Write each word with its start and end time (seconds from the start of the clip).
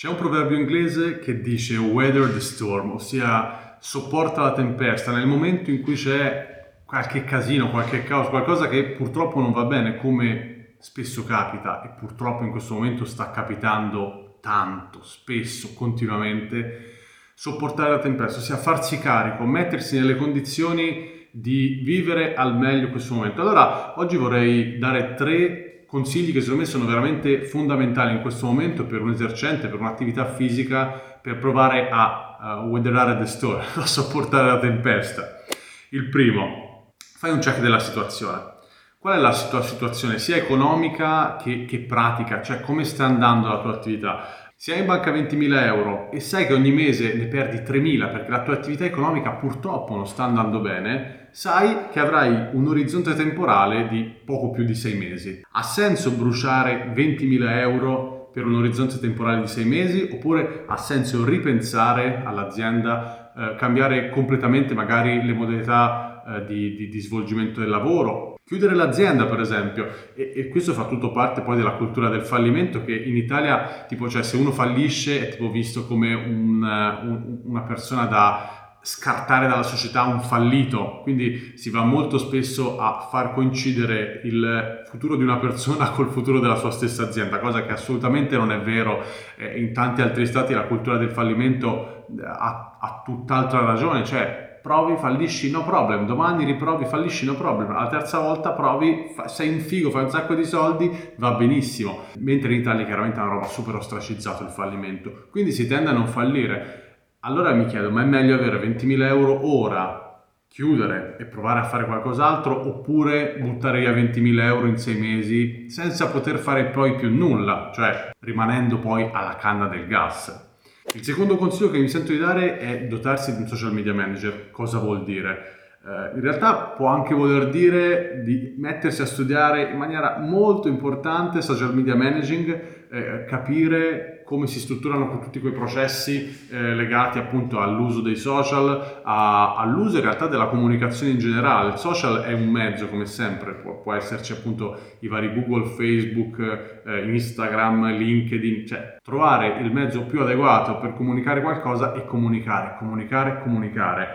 C'è 0.00 0.08
un 0.08 0.16
proverbio 0.16 0.56
inglese 0.56 1.18
che 1.18 1.42
dice 1.42 1.76
weather 1.76 2.32
the 2.32 2.40
storm, 2.40 2.92
ossia 2.92 3.76
sopporta 3.80 4.40
la 4.40 4.54
tempesta 4.54 5.12
nel 5.12 5.26
momento 5.26 5.70
in 5.70 5.82
cui 5.82 5.92
c'è 5.92 6.78
qualche 6.86 7.22
casino, 7.24 7.68
qualche 7.68 8.02
caos, 8.04 8.30
qualcosa 8.30 8.66
che 8.70 8.92
purtroppo 8.92 9.40
non 9.40 9.52
va 9.52 9.64
bene, 9.64 9.98
come 9.98 10.76
spesso 10.78 11.22
capita 11.26 11.82
e 11.82 11.98
purtroppo 11.98 12.44
in 12.44 12.50
questo 12.50 12.72
momento 12.72 13.04
sta 13.04 13.30
capitando 13.30 14.38
tanto, 14.40 15.02
spesso, 15.02 15.74
continuamente, 15.74 16.94
sopportare 17.34 17.90
la 17.90 17.98
tempesta, 17.98 18.38
ossia 18.38 18.56
farsi 18.56 18.98
carico, 19.00 19.44
mettersi 19.44 19.98
nelle 19.98 20.16
condizioni 20.16 21.28
di 21.30 21.82
vivere 21.84 22.32
al 22.32 22.56
meglio 22.56 22.88
questo 22.88 23.12
momento. 23.12 23.42
Allora, 23.42 24.00
oggi 24.00 24.16
vorrei 24.16 24.78
dare 24.78 25.12
tre 25.12 25.79
consigli 25.90 26.32
che 26.32 26.40
secondo 26.40 26.62
me 26.62 26.68
sono 26.68 26.86
veramente 26.86 27.42
fondamentali 27.42 28.12
in 28.12 28.22
questo 28.22 28.46
momento 28.46 28.86
per 28.86 29.02
un 29.02 29.10
esercente, 29.10 29.66
per 29.66 29.80
un'attività 29.80 30.24
fisica, 30.32 30.86
per 31.20 31.38
provare 31.38 31.90
a 31.90 32.60
uh, 32.62 32.68
weatherare 32.68 33.18
the 33.18 33.26
storm, 33.26 33.60
a 33.74 33.86
sopportare 33.86 34.46
la 34.46 34.60
tempesta. 34.60 35.42
Il 35.88 36.08
primo, 36.08 36.92
fai 36.96 37.32
un 37.32 37.40
check 37.40 37.58
della 37.58 37.80
situazione. 37.80 38.58
Qual 39.00 39.16
è 39.16 39.20
la 39.20 39.34
tua 39.48 39.62
situazione 39.62 40.20
sia 40.20 40.36
economica 40.36 41.34
che, 41.36 41.64
che 41.64 41.80
pratica, 41.80 42.40
cioè 42.40 42.60
come 42.60 42.84
sta 42.84 43.06
andando 43.06 43.48
la 43.48 43.60
tua 43.60 43.72
attività? 43.72 44.49
Se 44.62 44.74
hai 44.74 44.80
in 44.80 44.84
banca 44.84 45.10
20.000 45.10 45.64
euro 45.64 46.10
e 46.12 46.20
sai 46.20 46.46
che 46.46 46.52
ogni 46.52 46.70
mese 46.70 47.14
ne 47.14 47.28
perdi 47.28 47.62
3.000 47.62 48.12
perché 48.12 48.30
la 48.30 48.42
tua 48.42 48.52
attività 48.52 48.84
economica 48.84 49.30
purtroppo 49.30 49.96
non 49.96 50.06
sta 50.06 50.24
andando 50.24 50.60
bene, 50.60 51.28
sai 51.30 51.88
che 51.90 51.98
avrai 51.98 52.50
un 52.52 52.68
orizzonte 52.68 53.14
temporale 53.14 53.88
di 53.88 54.02
poco 54.02 54.50
più 54.50 54.64
di 54.64 54.74
6 54.74 54.94
mesi. 54.98 55.42
Ha 55.50 55.62
senso 55.62 56.10
bruciare 56.10 56.92
20.000 56.94 57.58
euro 57.58 58.28
per 58.34 58.44
un 58.44 58.56
orizzonte 58.56 58.98
temporale 58.98 59.40
di 59.40 59.46
6 59.46 59.64
mesi 59.64 60.10
oppure 60.12 60.64
ha 60.66 60.76
senso 60.76 61.24
ripensare 61.24 62.20
all'azienda, 62.22 63.32
eh, 63.34 63.54
cambiare 63.54 64.10
completamente 64.10 64.74
magari 64.74 65.24
le 65.24 65.32
modalità 65.32 66.22
eh, 66.22 66.44
di, 66.44 66.76
di, 66.76 66.88
di 66.90 67.00
svolgimento 67.00 67.60
del 67.60 67.70
lavoro 67.70 68.29
Chiudere 68.50 68.74
l'azienda, 68.74 69.26
per 69.26 69.38
esempio, 69.38 69.86
e, 70.12 70.32
e, 70.34 70.48
questo 70.48 70.72
fa 70.72 70.86
tutto 70.86 71.12
parte 71.12 71.40
poi 71.40 71.54
della 71.56 71.74
cultura 71.74 72.08
del 72.08 72.22
fallimento 72.22 72.82
che 72.82 72.92
in 72.92 73.16
Italia, 73.16 73.84
tipo, 73.86 74.08
cioè 74.08 74.24
se 74.24 74.36
uno 74.36 74.50
fallisce 74.50 75.28
è 75.28 75.30
tipo 75.30 75.52
visto 75.52 75.86
come 75.86 76.14
un, 76.14 76.60
un, 76.60 77.38
una 77.44 77.60
persona 77.60 78.06
da 78.06 78.76
scartare 78.82 79.46
dalla 79.46 79.62
società, 79.62 80.02
un 80.02 80.20
fallito, 80.20 80.98
quindi 81.02 81.52
si 81.54 81.70
va 81.70 81.84
molto 81.84 82.18
spesso 82.18 82.80
a 82.80 83.06
far 83.08 83.34
coincidere 83.34 84.20
il 84.24 84.82
futuro 84.90 85.14
di 85.14 85.22
una 85.22 85.36
persona 85.36 85.90
col 85.94 86.10
futuro 86.10 86.40
della 86.40 86.56
sua 86.56 86.72
stessa 86.72 87.04
azienda, 87.04 87.38
cosa 87.38 87.64
che 87.64 87.70
assolutamente 87.70 88.36
non 88.36 88.50
è 88.50 88.60
vero. 88.60 89.04
Eh, 89.36 89.60
in 89.60 89.72
tanti 89.72 90.02
altri 90.02 90.26
stati 90.26 90.54
la 90.54 90.64
cultura 90.64 90.96
del 90.96 91.12
fallimento 91.12 92.06
eh, 92.18 92.26
ha, 92.26 92.78
ha 92.80 93.02
tutt'altra 93.04 93.60
ragione, 93.64 94.04
cioè 94.04 94.49
provi, 94.62 94.96
fallisci, 94.96 95.50
no 95.50 95.64
problem, 95.64 96.06
domani 96.06 96.44
riprovi, 96.44 96.84
fallisci, 96.84 97.24
no 97.24 97.34
problem, 97.34 97.72
la 97.72 97.88
terza 97.88 98.18
volta 98.18 98.52
provi, 98.52 99.10
fa, 99.14 99.28
sei 99.28 99.52
un 99.52 99.60
figo, 99.60 99.90
fai 99.90 100.04
un 100.04 100.10
sacco 100.10 100.34
di 100.34 100.44
soldi, 100.44 100.90
va 101.16 101.32
benissimo. 101.32 102.04
Mentre 102.18 102.52
in 102.52 102.60
Italia 102.60 102.84
chiaramente 102.84 103.18
è 103.18 103.22
una 103.22 103.32
roba 103.32 103.46
super 103.46 103.74
ostracizzato 103.74 104.42
il 104.42 104.50
fallimento, 104.50 105.26
quindi 105.30 105.52
si 105.52 105.66
tende 105.66 105.90
a 105.90 105.92
non 105.92 106.06
fallire. 106.06 106.88
Allora 107.20 107.52
mi 107.52 107.66
chiedo, 107.66 107.90
ma 107.90 108.02
è 108.02 108.06
meglio 108.06 108.34
avere 108.34 108.58
20.000 108.58 109.02
euro 109.06 109.46
ora, 109.46 110.24
chiudere 110.48 111.16
e 111.18 111.24
provare 111.26 111.60
a 111.60 111.64
fare 111.64 111.84
qualcos'altro, 111.84 112.66
oppure 112.66 113.36
buttare 113.38 113.80
via 113.80 113.92
20.000 113.92 114.40
euro 114.42 114.66
in 114.66 114.78
sei 114.78 114.98
mesi 114.98 115.70
senza 115.70 116.08
poter 116.08 116.38
fare 116.38 116.66
poi 116.66 116.96
più 116.96 117.14
nulla, 117.14 117.70
cioè 117.72 118.10
rimanendo 118.20 118.78
poi 118.78 119.08
alla 119.12 119.36
canna 119.36 119.66
del 119.68 119.86
gas? 119.86 120.49
Il 120.92 121.04
secondo 121.04 121.36
consiglio 121.36 121.70
che 121.70 121.78
mi 121.78 121.88
sento 121.88 122.10
di 122.10 122.18
dare 122.18 122.58
è 122.58 122.86
dotarsi 122.86 123.34
di 123.34 123.42
un 123.42 123.46
social 123.46 123.72
media 123.72 123.94
manager. 123.94 124.50
Cosa 124.50 124.78
vuol 124.78 125.04
dire? 125.04 125.59
Eh, 125.82 126.14
in 126.14 126.20
realtà 126.20 126.74
può 126.76 126.88
anche 126.88 127.14
voler 127.14 127.48
dire 127.48 128.22
di 128.22 128.54
mettersi 128.58 129.00
a 129.00 129.06
studiare 129.06 129.70
in 129.70 129.78
maniera 129.78 130.18
molto 130.18 130.68
importante 130.68 131.40
social 131.40 131.74
media 131.74 131.96
managing, 131.96 132.60
eh, 132.90 133.24
capire 133.24 134.22
come 134.26 134.46
si 134.46 134.60
strutturano 134.60 135.18
tutti 135.20 135.40
quei 135.40 135.52
processi 135.52 136.48
eh, 136.50 136.74
legati 136.74 137.18
appunto 137.18 137.60
all'uso 137.60 138.00
dei 138.02 138.14
social, 138.14 139.00
a, 139.02 139.56
all'uso 139.56 139.96
in 139.96 140.02
realtà 140.02 140.26
della 140.26 140.46
comunicazione 140.48 141.12
in 141.12 141.18
generale. 141.18 141.70
Il 141.70 141.78
social 141.78 142.24
è 142.24 142.32
un 142.34 142.48
mezzo 142.48 142.86
come 142.88 143.06
sempre, 143.06 143.54
può, 143.54 143.80
può 143.80 143.94
esserci 143.94 144.32
appunto 144.32 144.78
i 145.00 145.08
vari 145.08 145.32
Google, 145.32 145.70
Facebook, 145.70 146.82
eh, 146.86 147.10
Instagram, 147.10 147.96
LinkedIn, 147.96 148.66
cioè 148.66 148.98
trovare 149.02 149.60
il 149.62 149.72
mezzo 149.72 150.02
più 150.02 150.20
adeguato 150.20 150.78
per 150.78 150.92
comunicare 150.92 151.40
qualcosa 151.40 151.94
e 151.94 152.04
comunicare, 152.04 152.76
comunicare, 152.78 153.40
comunicare. 153.42 154.08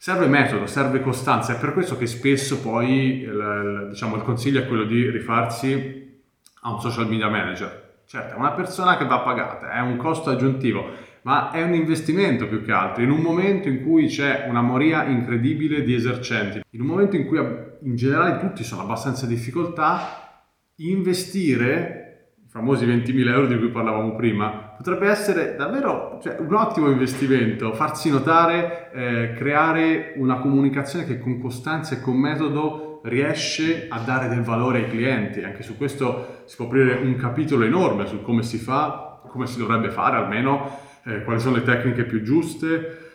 Serve 0.00 0.28
metodo, 0.28 0.66
serve 0.66 1.00
costanza, 1.00 1.56
è 1.56 1.58
per 1.58 1.72
questo 1.72 1.96
che 1.96 2.06
spesso 2.06 2.60
poi 2.60 3.22
il, 3.22 3.88
diciamo, 3.90 4.14
il 4.14 4.22
consiglio 4.22 4.60
è 4.60 4.66
quello 4.68 4.84
di 4.84 5.10
rifarsi 5.10 6.20
a 6.62 6.72
un 6.72 6.80
social 6.80 7.08
media 7.08 7.28
manager. 7.28 8.02
Certo, 8.06 8.34
è 8.34 8.38
una 8.38 8.52
persona 8.52 8.96
che 8.96 9.06
va 9.06 9.18
pagata, 9.18 9.72
è 9.72 9.80
un 9.80 9.96
costo 9.96 10.30
aggiuntivo, 10.30 10.88
ma 11.22 11.50
è 11.50 11.62
un 11.62 11.74
investimento 11.74 12.46
più 12.46 12.62
che 12.62 12.70
altro. 12.70 13.02
In 13.02 13.10
un 13.10 13.18
momento 13.18 13.68
in 13.68 13.82
cui 13.82 14.06
c'è 14.06 14.46
una 14.48 14.62
moria 14.62 15.02
incredibile 15.02 15.82
di 15.82 15.94
esercenti, 15.94 16.62
in 16.70 16.80
un 16.80 16.86
momento 16.86 17.16
in 17.16 17.26
cui 17.26 17.38
in 17.38 17.96
generale 17.96 18.38
tutti 18.38 18.62
sono 18.62 18.82
abbastanza 18.82 19.24
in 19.24 19.32
difficoltà, 19.32 20.44
investire 20.76 22.07
famosi 22.48 22.86
20.000 22.86 23.28
euro 23.28 23.46
di 23.46 23.58
cui 23.58 23.68
parlavamo 23.68 24.14
prima, 24.16 24.48
potrebbe 24.76 25.08
essere 25.08 25.54
davvero 25.54 26.18
cioè, 26.22 26.36
un 26.38 26.54
ottimo 26.54 26.90
investimento, 26.90 27.72
farsi 27.74 28.10
notare, 28.10 28.90
eh, 28.92 29.32
creare 29.34 30.14
una 30.16 30.38
comunicazione 30.38 31.04
che 31.04 31.18
con 31.18 31.38
costanza 31.40 31.94
e 31.94 32.00
con 32.00 32.16
metodo 32.16 33.00
riesce 33.04 33.86
a 33.88 33.98
dare 34.00 34.28
del 34.28 34.42
valore 34.42 34.78
ai 34.78 34.88
clienti. 34.88 35.42
Anche 35.42 35.62
su 35.62 35.76
questo 35.76 36.44
aprire 36.58 36.94
un 36.94 37.16
capitolo 37.16 37.64
enorme 37.64 38.06
su 38.06 38.22
come 38.22 38.42
si 38.42 38.56
fa, 38.56 39.20
come 39.28 39.46
si 39.46 39.58
dovrebbe 39.58 39.90
fare 39.90 40.16
almeno, 40.16 40.78
eh, 41.04 41.22
quali 41.24 41.40
sono 41.40 41.56
le 41.56 41.62
tecniche 41.62 42.04
più 42.04 42.22
giuste 42.22 43.07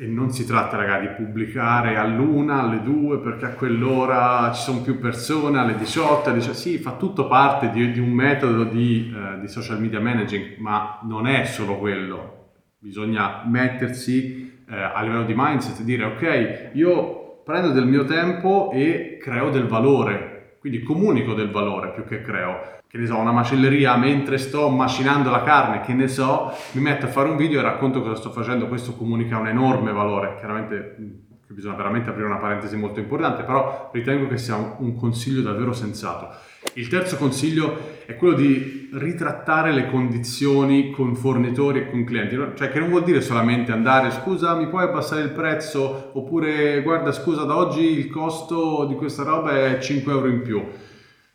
e 0.00 0.06
non 0.06 0.30
si 0.30 0.46
tratta, 0.46 0.78
ragazzi, 0.78 1.08
di 1.08 1.14
pubblicare 1.14 1.98
all'una, 1.98 2.62
alle 2.62 2.82
due, 2.82 3.18
perché 3.18 3.44
a 3.44 3.50
quell'ora 3.50 4.50
ci 4.54 4.62
sono 4.62 4.80
più 4.80 4.98
persone, 4.98 5.58
alle 5.58 5.76
18, 5.76 6.30
alle 6.30 6.38
18. 6.38 6.56
Sì, 6.56 6.78
fa 6.78 6.92
tutto 6.92 7.26
parte 7.26 7.68
di, 7.68 7.92
di 7.92 8.00
un 8.00 8.08
metodo 8.08 8.64
di, 8.64 9.14
eh, 9.14 9.40
di, 9.40 9.46
social 9.46 9.78
media 9.78 10.00
managing, 10.00 10.56
ma 10.56 11.00
non 11.02 11.26
è 11.26 11.44
solo 11.44 11.76
quello. 11.76 12.52
Bisogna 12.78 13.42
mettersi 13.44 14.62
eh, 14.66 14.74
a 14.74 15.02
livello 15.02 15.24
di 15.24 15.34
mindset 15.36 15.80
e 15.80 15.84
dire, 15.84 16.04
ok, 16.04 16.70
io 16.72 17.42
prendo 17.44 17.68
del 17.68 17.84
mio 17.84 18.06
tempo 18.06 18.70
e 18.72 19.18
creo 19.20 19.50
del 19.50 19.66
valore, 19.66 20.29
quindi 20.60 20.82
comunico 20.82 21.32
del 21.32 21.50
valore 21.50 21.90
più 21.92 22.04
che 22.04 22.20
creo. 22.20 22.78
Che 22.86 22.98
ne 22.98 23.06
so, 23.06 23.16
una 23.16 23.32
macelleria 23.32 23.96
mentre 23.96 24.36
sto 24.36 24.68
macinando 24.68 25.30
la 25.30 25.42
carne, 25.42 25.80
che 25.80 25.94
ne 25.94 26.06
so, 26.06 26.52
mi 26.72 26.82
metto 26.82 27.06
a 27.06 27.08
fare 27.08 27.30
un 27.30 27.36
video 27.36 27.60
e 27.60 27.62
racconto 27.62 28.02
cosa 28.02 28.16
sto 28.16 28.30
facendo, 28.30 28.68
questo 28.68 28.94
comunica 28.94 29.38
un 29.38 29.48
enorme 29.48 29.92
valore, 29.92 30.36
chiaramente 30.38 31.28
bisogna 31.52 31.74
veramente 31.74 32.10
aprire 32.10 32.26
una 32.26 32.38
parentesi 32.38 32.76
molto 32.76 33.00
importante, 33.00 33.42
però 33.42 33.90
ritengo 33.92 34.28
che 34.28 34.38
sia 34.38 34.56
un, 34.56 34.74
un 34.78 34.96
consiglio 34.96 35.42
davvero 35.42 35.72
sensato. 35.72 36.28
Il 36.74 36.88
terzo 36.88 37.16
consiglio 37.16 38.04
è 38.06 38.16
quello 38.16 38.34
di 38.34 38.88
ritrattare 38.92 39.72
le 39.72 39.88
condizioni 39.90 40.90
con 40.90 41.16
fornitori 41.16 41.80
e 41.80 41.90
con 41.90 42.04
clienti, 42.04 42.36
cioè 42.54 42.70
che 42.70 42.78
non 42.78 42.90
vuol 42.90 43.02
dire 43.02 43.20
solamente 43.20 43.72
andare 43.72 44.10
scusa 44.10 44.54
mi 44.54 44.68
puoi 44.68 44.84
abbassare 44.84 45.22
il 45.22 45.30
prezzo? 45.30 46.10
Oppure 46.14 46.82
guarda 46.82 47.12
scusa 47.12 47.44
da 47.44 47.56
oggi 47.56 47.98
il 47.98 48.10
costo 48.10 48.84
di 48.86 48.94
questa 48.94 49.22
roba 49.22 49.52
è 49.52 49.78
5 49.78 50.12
euro 50.12 50.28
in 50.28 50.42
più 50.42 50.64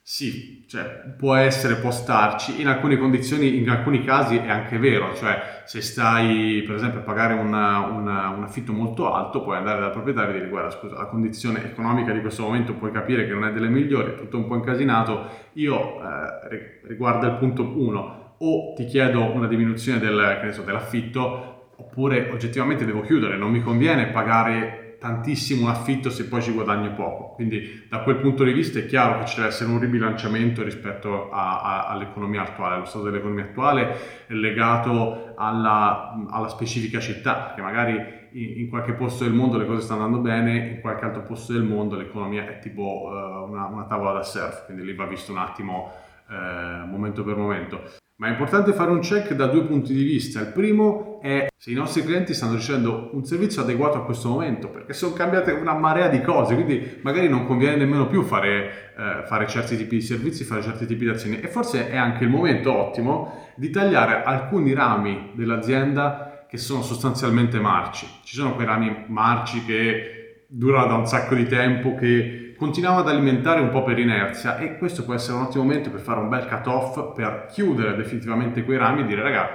sì, 0.08 0.66
cioè, 0.68 1.16
può 1.18 1.34
essere, 1.34 1.78
può 1.78 1.90
starci, 1.90 2.62
in 2.62 2.68
alcune 2.68 2.96
condizioni, 2.96 3.58
in 3.58 3.68
alcuni 3.68 4.04
casi 4.04 4.36
è 4.36 4.50
anche 4.50 4.78
vero, 4.78 5.16
cioè 5.16 5.64
se 5.66 5.82
stai 5.82 6.62
per 6.64 6.76
esempio 6.76 7.00
a 7.00 7.02
pagare 7.04 7.34
una, 7.34 7.80
una, 7.80 8.30
un 8.30 8.44
affitto 8.44 8.72
molto 8.72 9.12
alto 9.12 9.42
puoi 9.42 9.58
andare 9.58 9.80
dal 9.80 9.90
proprietario 9.90 10.30
e 10.30 10.38
dire 10.38 10.50
guarda 10.50 10.70
scusa 10.70 10.94
la 10.94 11.08
condizione 11.08 11.66
economica 11.66 12.12
di 12.12 12.22
questo 12.22 12.44
momento 12.44 12.76
puoi 12.76 12.92
capire 12.92 13.26
che 13.26 13.34
non 13.34 13.46
è 13.46 13.52
delle 13.52 13.68
migliori, 13.68 14.12
è 14.12 14.16
tutto 14.16 14.38
un 14.38 14.46
po' 14.46 14.54
incasinato, 14.54 15.28
io 15.54 16.00
eh, 16.00 16.82
riguardo 16.84 17.26
il 17.26 17.38
punto 17.38 17.64
1 17.64 18.36
o 18.38 18.74
ti 18.76 18.86
chiedo 18.86 19.24
una 19.32 19.48
diminuzione 19.48 19.98
del, 19.98 20.52
so, 20.54 20.62
dell'affitto 20.62 21.72
oppure 21.78 22.30
oggettivamente 22.30 22.86
devo 22.86 23.02
chiudere, 23.02 23.38
non 23.38 23.50
mi 23.50 23.64
conviene 23.64 24.12
pagare 24.12 24.85
tantissimo 25.06 25.66
un 25.66 25.70
affitto 25.70 26.10
se 26.10 26.28
poi 26.28 26.42
ci 26.42 26.52
guadagno 26.52 26.94
poco. 26.96 27.34
Quindi 27.36 27.86
da 27.88 28.00
quel 28.00 28.16
punto 28.16 28.44
di 28.44 28.54
vista 28.54 28.80
è 28.80 28.88
chiaro 28.88 29.20
che 29.20 29.28
ci 29.28 29.36
deve 29.36 29.50
essere 29.50 29.70
un 29.70 29.80
ribilanciamento 29.80 30.64
rispetto 30.64 31.30
a, 31.30 31.62
a, 31.62 31.88
all'economia 31.90 32.42
attuale. 32.42 32.80
Lo 32.80 32.86
stato 32.86 33.06
dell'economia 33.06 33.44
attuale 33.44 34.26
è 34.26 34.34
legato 34.34 35.36
alla, 35.36 36.26
alla 36.28 36.48
specifica 36.48 37.00
città, 37.00 37.54
che 37.56 37.62
magari 37.62 37.94
in, 38.32 38.62
in, 38.62 38.68
qualche 38.68 38.94
posto 38.94 39.26
del 39.26 39.34
mondo 39.34 39.60
le 39.60 39.68
cose 39.68 39.82
stanno 39.82 40.06
andando 40.06 40.28
bene, 40.28 40.58
in 40.70 40.82
qualche 40.82 41.06
altro 41.06 41.22
posto 41.22 41.54
del 41.54 41.64
mondo 41.64 41.96
l'economia 41.96 42.50
è 42.50 42.58
tipo 42.58 43.04
uh, 43.04 43.48
una, 43.48 43.68
una, 43.68 43.86
tavola 43.86 44.12
da 44.12 44.24
surf, 44.24 44.66
quindi 44.66 44.84
lì 44.84 44.96
va 44.96 45.06
visto 45.06 45.32
un 45.32 45.38
attimo 45.38 45.92
uh, 46.30 46.88
momento 46.88 47.24
per 47.24 47.36
momento. 47.36 47.84
Ma 48.18 48.28
è 48.28 48.32
importante 48.32 48.74
fare 48.74 48.90
un 48.90 49.02
check 49.02 49.34
da 49.34 49.46
due 49.46 49.66
punti 49.66 49.94
di 49.94 50.04
vista. 50.04 50.40
Il 50.40 50.48
primo 50.48 51.15
è 51.26 51.48
se 51.58 51.72
i 51.72 51.74
nostri 51.74 52.04
clienti 52.04 52.36
stanno 52.36 52.54
ricevendo 52.54 53.10
un 53.14 53.26
servizio 53.26 53.64
adeguato 53.64 53.98
a 53.98 54.06
questo 54.06 54.30
momento, 54.30 54.70
perché 54.70 54.94
sono 54.94 55.14
cambiate 55.14 55.54
una 55.54 55.74
marea 55.74 56.08
di 56.08 56.22
cose, 56.22 56.54
quindi 56.54 57.00
magari 57.02 57.28
non 57.28 57.48
conviene 57.48 57.78
nemmeno 57.78 58.06
più 58.06 58.22
fare, 58.22 58.94
eh, 58.96 59.26
fare 59.26 59.48
certi 59.48 59.76
tipi 59.76 59.96
di 59.96 60.02
servizi, 60.04 60.44
fare 60.44 60.62
certi 60.62 60.86
tipi 60.86 61.06
di 61.06 61.10
azioni. 61.10 61.40
E 61.40 61.48
forse 61.48 61.90
è 61.90 61.98
anche 61.98 62.26
il 62.26 62.30
momento 62.30 62.72
ottimo 62.72 63.50
di 63.56 63.72
tagliare 63.72 64.22
alcuni 64.24 64.74
rami 64.74 65.32
dell'azienda 65.34 66.46
che 66.48 66.58
sono 66.58 66.84
sostanzialmente 66.84 67.60
marci. 67.60 68.06
Ci 68.24 68.36
sono 68.36 68.54
quei 68.54 68.68
rami 68.68 69.06
marci 69.08 69.66
che 69.66 70.46
durano 70.48 70.86
da 70.86 70.94
un 70.94 71.08
sacco 71.08 71.34
di 71.34 71.48
tempo, 71.48 71.96
che 71.96 72.54
continuiamo 72.56 73.00
ad 73.00 73.10
alimentare 73.10 73.62
un 73.62 73.70
po' 73.70 73.82
per 73.82 73.98
inerzia 73.98 74.60
e 74.60 74.78
questo 74.78 75.04
può 75.04 75.16
essere 75.16 75.38
un 75.38 75.46
ottimo 75.46 75.64
momento 75.64 75.90
per 75.90 76.02
fare 76.02 76.20
un 76.20 76.30
bel 76.30 76.46
cut 76.46 76.68
off, 76.68 77.16
per 77.16 77.48
chiudere 77.50 77.96
definitivamente 77.96 78.64
quei 78.64 78.78
rami 78.78 79.02
e 79.02 79.06
dire 79.06 79.24
raga, 79.24 79.50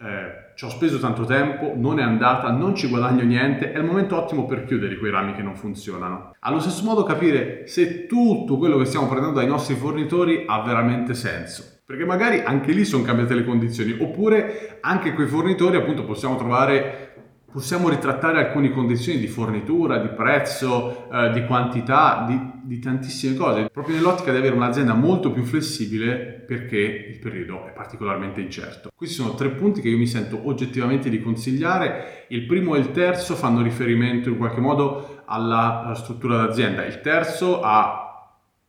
eh, 0.00 0.43
ci 0.54 0.64
ho 0.64 0.68
speso 0.68 0.98
tanto 0.98 1.24
tempo, 1.24 1.72
non 1.76 1.98
è 1.98 2.02
andata, 2.02 2.50
non 2.50 2.74
ci 2.74 2.88
guadagno 2.88 3.24
niente, 3.24 3.72
è 3.72 3.78
il 3.78 3.84
momento 3.84 4.16
ottimo 4.16 4.46
per 4.46 4.64
chiudere 4.64 4.96
quei 4.96 5.10
rami 5.10 5.34
che 5.34 5.42
non 5.42 5.56
funzionano. 5.56 6.34
Allo 6.40 6.60
stesso 6.60 6.84
modo 6.84 7.02
capire 7.02 7.66
se 7.66 8.06
tutto 8.06 8.56
quello 8.56 8.78
che 8.78 8.84
stiamo 8.84 9.08
prendendo 9.08 9.38
dai 9.38 9.48
nostri 9.48 9.74
fornitori 9.74 10.44
ha 10.46 10.62
veramente 10.62 11.14
senso. 11.14 11.80
Perché 11.86 12.04
magari 12.06 12.40
anche 12.42 12.72
lì 12.72 12.84
sono 12.84 13.02
cambiate 13.02 13.34
le 13.34 13.44
condizioni, 13.44 13.96
oppure 13.98 14.78
anche 14.80 15.12
quei 15.12 15.26
fornitori 15.26 15.76
appunto 15.76 16.04
possiamo 16.04 16.36
trovare 16.36 17.13
possiamo 17.54 17.88
ritrattare 17.88 18.40
alcune 18.40 18.72
condizioni 18.72 19.20
di 19.20 19.28
fornitura, 19.28 19.98
di 19.98 20.08
prezzo, 20.08 21.08
eh, 21.08 21.30
di 21.30 21.46
quantità, 21.46 22.24
di, 22.26 22.36
di, 22.64 22.80
tantissime 22.80 23.36
cose, 23.36 23.70
proprio 23.70 23.94
nell'ottica 23.94 24.32
di 24.32 24.38
avere 24.38 24.56
un'azienda 24.56 24.92
molto 24.92 25.30
più 25.30 25.44
flessibile 25.44 26.16
perché 26.16 26.78
il 26.78 27.20
periodo 27.20 27.64
è 27.68 27.70
particolarmente 27.70 28.40
incerto. 28.40 28.90
Questi 28.92 29.14
sono 29.14 29.36
tre 29.36 29.50
punti 29.50 29.80
che 29.80 29.88
io 29.88 29.96
mi 29.96 30.08
sento 30.08 30.48
oggettivamente 30.48 31.08
di 31.08 31.22
consigliare. 31.22 32.24
Il 32.30 32.44
primo 32.44 32.74
e 32.74 32.80
il 32.80 32.90
terzo 32.90 33.36
fanno 33.36 33.62
riferimento 33.62 34.30
in 34.30 34.36
qualche 34.36 34.60
modo 34.60 35.22
alla, 35.24 35.84
alla 35.84 35.94
struttura 35.94 36.38
d'azienda, 36.38 36.84
il 36.84 37.00
terzo 37.02 37.60
a 37.62 38.04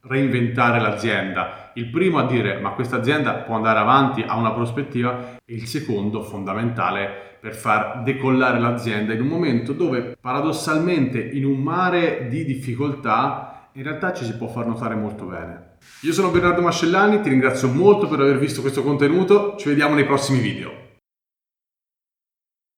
reinventare 0.02 0.80
l'azienda. 0.80 1.72
Il 1.74 1.90
primo 1.90 2.20
a 2.20 2.28
dire 2.28 2.60
ma 2.60 2.74
questa 2.74 2.98
azienda 2.98 3.34
può 3.34 3.56
andare 3.56 3.80
avanti, 3.80 4.22
ha 4.22 4.38
una 4.38 4.52
prospettiva, 4.52 5.38
e 5.44 5.56
il 5.56 5.66
secondo 5.66 6.22
fondamentale 6.22 7.35
per 7.46 7.54
far 7.54 8.02
decollare 8.02 8.60
l'azienda 8.60 9.14
in 9.14 9.22
un 9.22 9.28
momento 9.28 9.72
dove 9.72 10.18
paradossalmente 10.20 11.20
in 11.20 11.46
un 11.46 11.60
mare 11.60 12.26
di 12.28 12.44
difficoltà 12.44 13.70
in 13.74 13.84
realtà 13.84 14.14
ci 14.14 14.26
si 14.26 14.36
può 14.36 14.48
far 14.48 14.66
notare 14.66 14.96
molto 14.96 15.26
bene. 15.26 15.74
Io 16.02 16.12
sono 16.12 16.32
Bernardo 16.32 16.64
Mascellani, 16.64 17.22
ti 17.22 17.30
ringrazio 17.30 17.68
molto 17.68 18.08
per 18.08 18.20
aver 18.20 18.40
visto 18.40 18.62
questo 18.62 18.82
contenuto, 18.82 19.58
ci 19.60 19.70
vediamo 19.70 19.94
nei 19.94 20.06
prossimi 20.06 20.40
video. 20.40 20.85